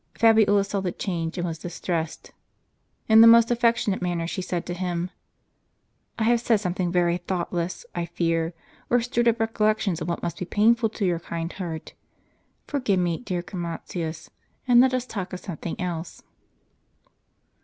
Fabiola 0.15 0.63
saw 0.63 0.81
the 0.81 0.91
change, 0.91 1.37
and 1.37 1.45
was 1.45 1.59
distressed. 1.59 2.31
In 3.07 3.21
the 3.21 3.27
most 3.27 3.51
affectionate 3.51 4.01
manner 4.01 4.25
she 4.25 4.41
said 4.41 4.65
to 4.65 4.73
him," 4.73 5.11
I 6.17 6.23
have 6.23 6.41
said 6.41 6.57
something 6.57 6.91
very 6.91 7.17
thoughtless, 7.17 7.85
I 7.93 8.05
fear, 8.07 8.55
or 8.89 8.99
stirred 9.01 9.27
up 9.27 9.39
recollections 9.39 10.01
of 10.01 10.07
what 10.09 10.23
must 10.23 10.39
be 10.39 10.45
painful 10.45 10.89
to 10.89 11.05
your 11.05 11.19
kind 11.19 11.53
heart. 11.53 11.93
Forgive 12.65 12.97
me, 12.99 13.19
dear 13.19 13.43
Chromatins, 13.43 14.31
and 14.67 14.81
let 14.81 14.95
us 14.95 15.05
talk 15.05 15.33
of 15.33 15.39
something 15.39 15.79
else. 15.79 16.23